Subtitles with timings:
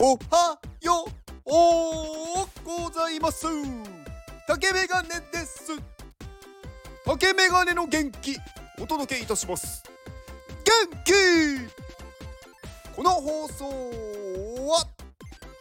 [0.00, 1.06] おはよ
[1.44, 1.48] う
[2.64, 3.48] ございます。
[4.46, 5.72] 竹メガネです。
[7.04, 8.36] 竹メガネの元気
[8.80, 9.82] お届けいたします。
[10.64, 11.12] 元気!
[12.94, 13.64] この放送
[14.68, 14.86] は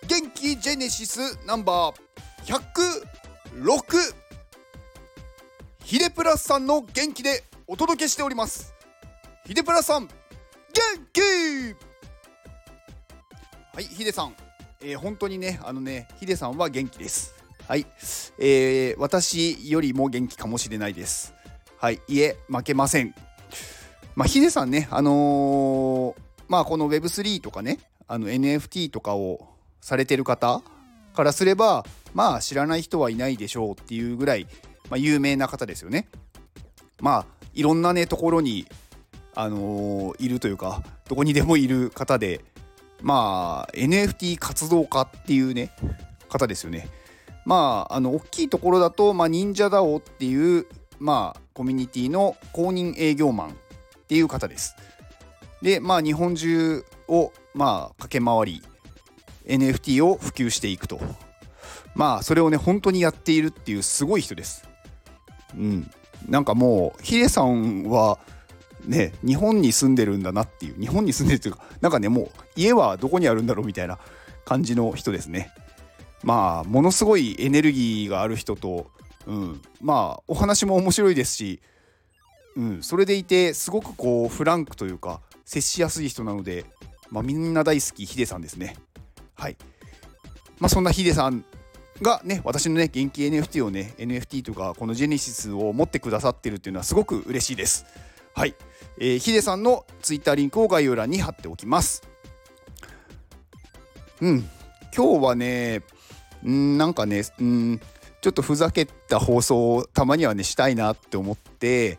[0.07, 2.53] 元気ジェネシスナンバー
[3.55, 4.13] 106
[5.83, 8.71] ヒデプラスさんの元気でお届けしております。
[9.47, 10.11] ヒデプラスさん元
[11.11, 11.86] 気!
[13.77, 14.33] はいヒデさん、
[14.81, 17.35] えー、本当にねあのねヒデさんは元気です。
[17.67, 17.85] はい、
[18.39, 21.35] えー、私よりも元気かもしれないです。
[21.77, 22.01] はい。
[22.07, 23.13] いえ負けません。
[24.15, 27.77] まあヒデさんねあのー、まあこの Web3 とかね
[28.07, 29.47] あの NFT とかを
[29.79, 30.63] されてる方
[31.13, 34.47] からすればまあ知らない人はいないでしょうっていうぐらい、
[34.89, 36.07] まあ、有名な方ですよね。
[36.99, 38.65] まあいろんなねところに
[39.35, 42.41] あのー、いるというかどこにでもいる方で
[43.01, 45.71] まあ NFT 活動家っていうね
[46.29, 46.87] 方ですよね。
[47.45, 50.65] まああの大きいところだと、まあ、忍者 DAO っていう
[50.99, 53.51] まあコミュニティの公認営業マンっ
[54.07, 54.75] ていう方です。
[55.61, 58.63] でまあ日本中をまあ駆け回り
[59.45, 60.99] NFT を普及していくと
[61.95, 64.67] まあそれをね本当にやっているっていうすごい人です。
[65.55, 65.89] うん、
[66.27, 68.19] なんかもうヒデさんは
[68.87, 73.99] ね日本に住んでるんだなっていう日本に住んでるっていうかなんかねもう家はどこにあるんだろうみたいな
[74.45, 75.51] 感じの人ですね。
[76.23, 78.87] まあものすごいエネルギーがある人と、
[79.25, 81.59] うん、まあお話も面白いですし、
[82.55, 86.65] うん、それでいてすごくこうフランクというか接しやすい人なので、
[87.11, 88.75] まあ、みんな大好きヒデさんですね。
[89.35, 89.57] はい。
[90.59, 91.45] まあそんなヒデさん
[92.01, 97.85] がね私のね元気 NFT をね NFT とかこのジェネシスを持ってくださってるっていうのはすごく嬉しいです。
[98.37, 98.53] はい、
[98.99, 102.03] えー、ヒデさんのツイッターリンクを概要欄に貼っておきます。
[104.21, 104.47] うん。
[104.95, 105.81] 今日はね
[106.47, 107.23] んなんかねん
[108.21, 111.97] ちょっとふざけた放送をたまにはねしたいなって思って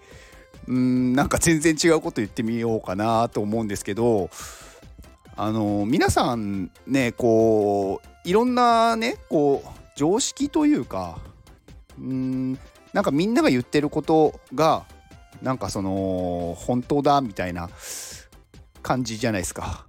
[0.71, 4.31] んなんか全然違うこと言ってみようかなと思うんですけど
[5.35, 11.19] あの皆さんねこういろんなねこう常識というか
[12.01, 12.53] ん
[12.93, 14.85] なんかみんなが言ってることが
[15.43, 17.71] なんかその本当だみたいな
[18.83, 19.87] 感じじゃないですか。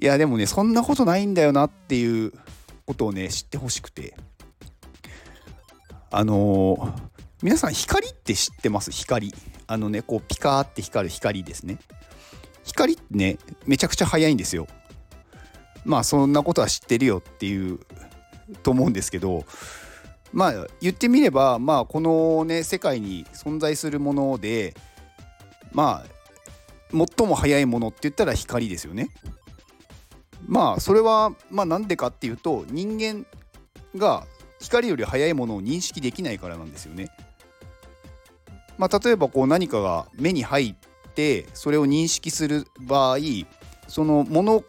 [0.00, 2.32] いやでもねそんなことないんだよなっていう
[2.86, 4.16] ことをね知ってほしくて。
[6.10, 6.92] あのー、
[7.42, 8.90] 皆さん光って知ってます？
[8.90, 9.34] 光。
[9.66, 11.78] あのねこうピカーって光る光ですね。
[12.64, 14.66] 光ってねめちゃくちゃ速いんですよ。
[15.84, 17.80] まあそんなことは知ってるよっていう
[18.62, 19.44] と思うんですけど
[20.36, 24.74] まあ言ってみればまあこのね世界に存在するもので
[25.72, 29.08] まあ最も速いものって言ったら光ですよね。
[30.46, 33.24] まあそれはまあなんでかっていうと人間
[33.96, 34.26] が
[34.60, 37.08] 光より速いものを認識できないからなんですよね。
[38.76, 43.18] まあ、例えばこう何かが目に入ってそれを認識する場合
[43.88, 44.64] そのもの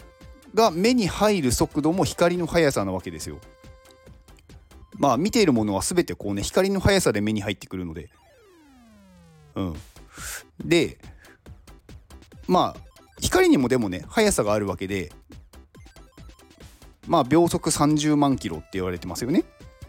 [0.53, 3.37] が目に入る速度も光の速さなわけですよ。
[4.97, 8.09] まあ見ているものは全てこうね光の速さで目に入ってくるので。
[9.55, 9.75] うん。
[10.63, 10.97] で
[12.47, 12.81] まあ
[13.19, 15.11] 光にもでもね速さがあるわけで
[17.07, 19.43] まあ秒速30万キロって言われてますよね。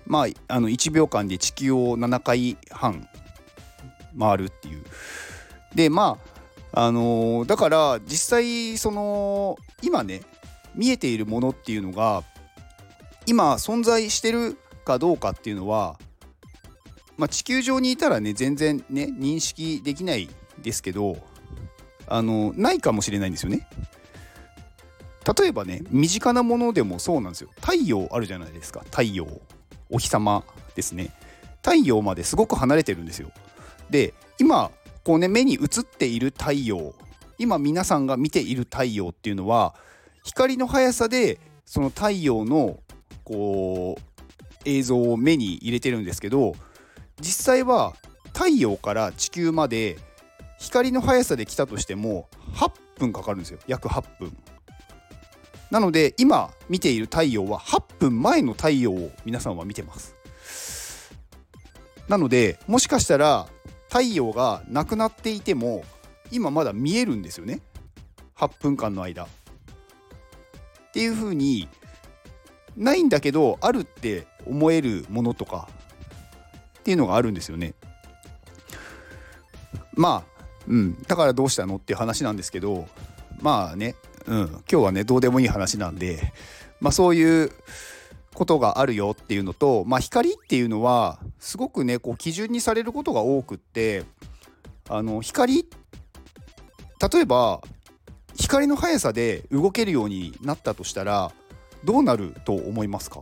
[0.07, 3.09] まああの1秒間で地球を7回半
[4.19, 4.85] 回るっていう。
[5.75, 6.19] でま
[6.73, 10.23] ああのー、だから実際その今ね
[10.75, 12.23] 見えているものっていうのが
[13.27, 15.99] 今存在してるかどうかっていうのは、
[17.19, 20.29] まあ、地球上にいたらね全然ね認識できない
[20.63, 21.19] ですけど
[22.07, 23.69] あのないかもしれないんですよね。
[25.39, 27.51] 例えばね身近なものでもそうなんですよ。
[27.61, 28.81] 太陽あるじゃないですか。
[28.85, 29.27] 太陽
[29.91, 30.43] お日様
[30.75, 31.13] ですね。
[31.63, 33.31] 太陽まですごく離れてるんですよ。
[33.91, 34.71] で今
[35.05, 36.95] こうね目に映っている太陽
[37.37, 39.75] 今皆さんが見ている太陽っていうのは
[40.25, 42.81] 光の速さでその太陽の
[43.25, 44.08] こう
[44.65, 46.55] 映像を目に入れてるんですけど
[47.21, 47.95] 実際は
[48.33, 49.99] 太陽から地球まで
[50.59, 53.59] 光の速さで来たとしても8分かかるんですよ。
[53.67, 54.37] 約8分。
[55.71, 60.17] なので今見ている太陽は8分前の太陽を皆さんは見てます。
[62.09, 63.47] なのでもしかしたら
[63.89, 65.85] 太陽がなくなっていても
[66.31, 67.61] 今まだ見えるんですよね。
[68.37, 69.25] 8分間の間。
[69.25, 69.27] っ
[70.93, 71.69] ていう風に
[72.79, 75.69] ないんだけどあるって思えるものとか
[76.79, 77.75] っていうのがあるんですよね。
[79.95, 82.87] まあ、うん、だからどうしたのっていう話なんですけど
[83.41, 83.97] まあね
[84.27, 86.33] うん今日はねどうでもいい話なんで
[86.81, 87.51] まあそういう
[88.33, 94.05] ことがあるよっていうのと、まあ、光っていうのはすごくねこう基準にされることが多くって
[94.89, 97.61] あの光例えば
[98.37, 101.33] 光の速さで動けるようになったとしたら
[101.85, 103.21] どうなると思いますか？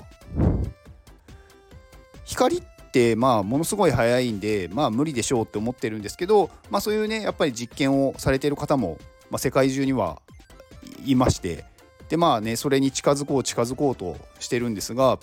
[2.24, 8.98] 光ってまあものすごい速いんでまあ無理でしょうって思ってるんですけど、まあ、そういうねやっぱり実験をされてる方も、
[9.30, 10.20] まあ、世界中には
[11.04, 11.64] いまして
[12.08, 15.18] でまあねそれに近づこう近づこうとしてるんですが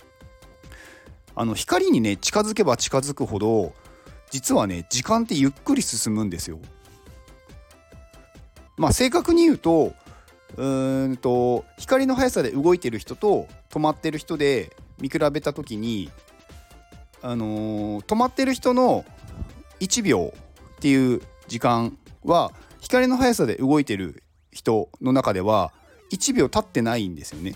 [1.34, 3.74] あの光にね近づけば近づくほど
[4.30, 6.60] 実はね時間ってゆっくり進むんですよ。
[8.76, 9.92] まあ正確に言うと
[10.56, 16.10] うんと光の速さで動いてる人と止まってる人で見比べた時に
[17.22, 19.04] あのー、止まってる人の
[19.80, 20.32] 1秒
[20.76, 24.22] っていう時間は光の速さで動いてる
[24.52, 25.72] 人の中では
[26.12, 27.54] 1秒経ってないんですよね。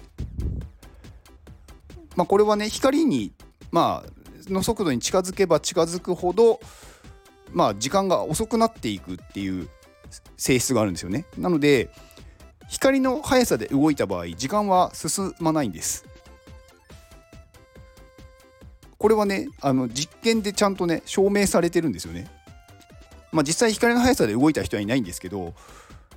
[2.16, 3.32] まあ、これはね光に、
[3.70, 6.60] まあの速度に近づけば近づくほど、
[7.52, 9.68] まあ、時間が遅くなっていくっていう
[10.36, 11.26] 性質があるんですよね。
[11.36, 11.90] なので
[12.68, 16.04] 光の速さで動いた場合時間は進まないんです。
[18.98, 22.28] これはねあの実験でちゃんとね証明されてるんですよね。
[23.32, 25.54] まあ実際光の速さで動いた人はいないんですけど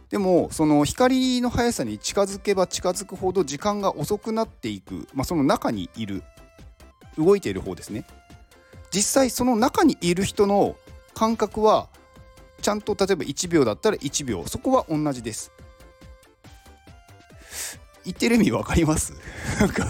[0.09, 6.23] でもその光の速さに近づけば近づくほど時間が遅くなっていく、まあ、その中にいる
[7.17, 8.05] 動いている方ですね
[8.91, 10.75] 実際その中にいる人の
[11.13, 11.87] 感覚は
[12.61, 15.51] ちゃんと例えば1秒だったら1秒そこは同じです
[18.05, 19.13] 言ってる意味分かります？
[19.59, 19.89] なんか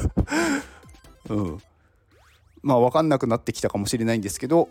[1.30, 1.62] うん。
[2.62, 4.70] まあ分かんなくなってきたかもしれないんですけど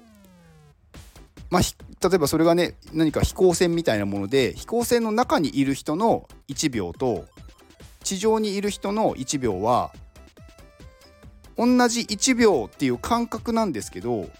[1.51, 1.63] まあ、
[2.09, 7.25] 例えばそれがね何か飛行船みたいなもので飛行船の中にいる人の1秒と
[8.05, 9.93] 地上にいる人の1秒は
[11.57, 14.31] 同じ1秒っていう感覚なんですけど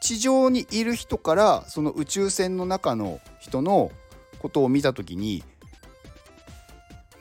[0.00, 3.90] 地上にいる人からその宇宙船の中の人の
[4.38, 5.42] ことを見た時に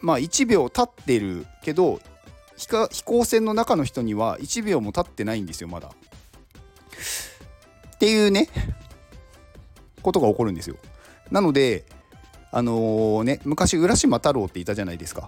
[0.06, 2.00] まあ1秒経ってるけど
[2.58, 5.90] 飛行船の中の人には1秒も経ってないんですよまだ。
[7.96, 8.48] っていうね
[10.04, 10.78] ことが起こるんですよ。
[11.32, 11.86] なので
[12.52, 15.28] あのー、ね昔浦島太郎っていたじゃないですか。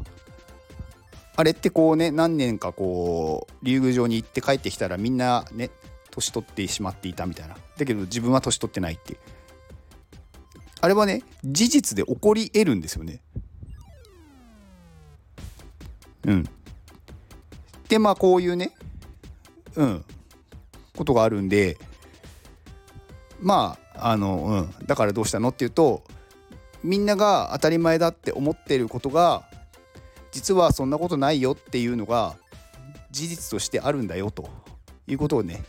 [1.36, 5.72] あれってこうね何年かこう竜宮城に行って帰ってきたらみんなね
[6.12, 9.18] 年取ってしまっていたみたいなだけど自分は年取ってないって
[10.82, 13.22] あれはね事実で起こり得るんですよね
[16.28, 16.44] うん。
[17.90, 18.72] でまあこういうね
[19.76, 20.06] うん。
[20.96, 21.78] ことがあるんで
[23.40, 26.04] まああの、うん、だからどうしたのっていうと
[26.84, 29.44] みんなが当たり前だって思ってることが
[30.32, 32.36] 実はそんなことないよっていうのが
[33.12, 34.50] 事実としてあるんだよと
[35.08, 35.64] いうことをね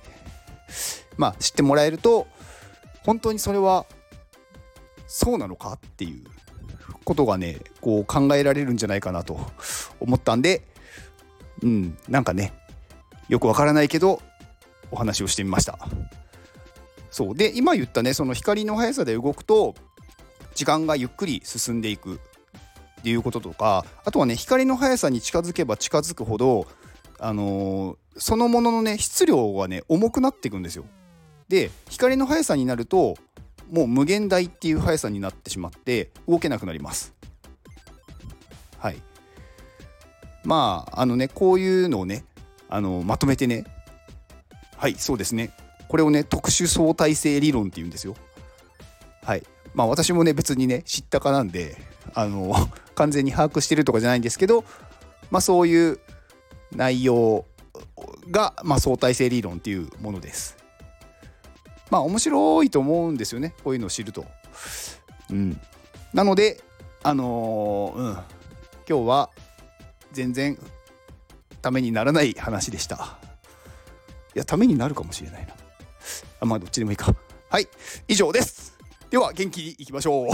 [1.17, 2.27] まあ知ってもらえると
[3.05, 3.87] 本当にそれは
[5.07, 6.25] そうなのかっていう
[7.05, 9.41] ことがねこう考えられるんじゃないかなと
[10.01, 10.63] 思ったんで
[11.63, 12.53] うんなんかね
[13.29, 14.23] よくわからないけど
[14.91, 15.79] お話をしてみました。
[17.11, 19.75] そうで今言ったねその光の速さで動くと
[20.55, 22.19] 時間がゆっくり進んでいくっ
[23.03, 26.67] ていうこととかあとはね光の速さに近づけば近づくほど
[27.19, 30.85] あのー、そのもののね質量がね重くなっていくんですよ。
[31.49, 33.17] で光の速さになると
[33.71, 37.15] もう無限大っていう速さになってしまって動けなくなります。
[38.79, 39.03] はい。
[40.45, 42.25] まああのねこういうのをね
[42.69, 43.65] あのまとめてね
[44.77, 45.51] はいそうですね
[45.89, 48.15] これをね特殊相対性理論っていうんですよ。
[49.23, 49.43] はい
[49.75, 51.77] まあ私もね別にね知ったかなんで
[52.15, 52.55] あの
[52.95, 54.65] 完全に把握してるとかじゃないんですけど
[55.31, 56.01] まあそういう
[56.73, 57.45] 内容
[58.31, 60.57] が、まあ、相対性理論っていうものです。
[61.91, 64.27] まあ面白いと思うんですよねこういうのを知ると。
[65.31, 65.61] うん、
[66.13, 66.63] なので
[67.03, 68.25] あのー、うん、今
[68.87, 69.31] 日は
[70.13, 70.59] 全然
[71.63, 73.19] ためにならない話でした。
[74.35, 75.55] いやためになるかもしれないな。
[76.41, 77.15] あまあどっちでもいいか。
[77.51, 77.69] はい
[78.07, 78.77] 以上です。
[79.11, 80.29] では元気にいきましょう。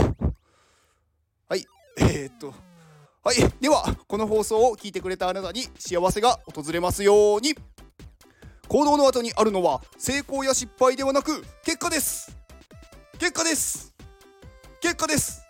[1.48, 1.64] はい
[1.98, 2.54] えー、っと。
[3.22, 7.54] はいではこの放送を聞いてくれたあなたに幸せが訪れますように。
[8.68, 12.36] 行動の後にあるのは成功や失敗ではなく結果です。
[13.18, 13.94] 結果です。
[14.80, 15.42] 結果です。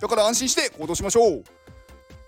[0.00, 1.44] だから安心して行動しましょう。